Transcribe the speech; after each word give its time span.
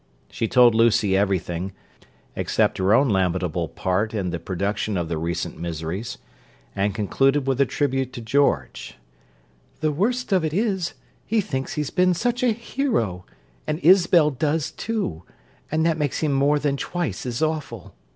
She 0.31 0.47
told 0.47 0.73
Lucy 0.73 1.15
everything 1.15 1.73
(except 2.35 2.79
her 2.79 2.91
own 2.91 3.07
lamentable 3.09 3.67
part 3.67 4.15
in 4.15 4.31
the 4.31 4.39
production 4.39 4.97
of 4.97 5.09
the 5.09 5.17
recent 5.19 5.59
miseries) 5.59 6.17
and 6.75 6.95
concluded 6.95 7.45
with 7.45 7.61
a 7.61 7.67
tribute 7.67 8.11
to 8.13 8.19
George: 8.21 8.95
"The 9.79 9.91
worst 9.91 10.31
of 10.31 10.43
it 10.43 10.53
is, 10.53 10.95
he 11.23 11.39
thinks 11.39 11.73
he's 11.75 11.91
been 11.91 12.15
such 12.15 12.41
a 12.41 12.47
hero, 12.51 13.27
and 13.67 13.77
Isabel 13.83 14.31
does, 14.31 14.71
too, 14.71 15.21
and 15.71 15.85
that 15.85 15.99
makes 15.99 16.21
him 16.21 16.33
more 16.33 16.57
than 16.57 16.77
twice 16.77 17.23
as 17.27 17.43
awful. 17.43 17.93